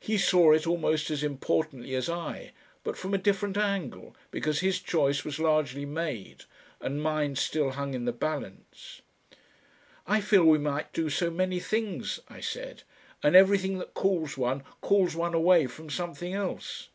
He 0.00 0.18
saw 0.18 0.50
it 0.50 0.66
almost 0.66 1.12
as 1.12 1.22
importantly 1.22 1.94
as 1.94 2.08
I, 2.08 2.50
but 2.82 2.96
from 2.98 3.14
a 3.14 3.18
different 3.18 3.56
angle, 3.56 4.16
because 4.32 4.58
his 4.58 4.80
choice 4.80 5.24
was 5.24 5.38
largely 5.38 5.84
made 5.86 6.42
and 6.80 7.00
mine 7.00 7.36
still 7.36 7.70
hung 7.70 7.94
in 7.94 8.04
the 8.04 8.10
balance. 8.12 9.00
"I 10.08 10.22
feel 10.22 10.44
we 10.44 10.58
might 10.58 10.92
do 10.92 11.08
so 11.08 11.30
many 11.30 11.60
things," 11.60 12.18
I 12.28 12.40
said, 12.40 12.82
"and 13.22 13.36
everything 13.36 13.78
that 13.78 13.94
calls 13.94 14.36
one, 14.36 14.64
calls 14.80 15.14
one 15.14 15.34
away 15.34 15.68
from 15.68 15.88
something 15.88 16.34
else." 16.34 16.88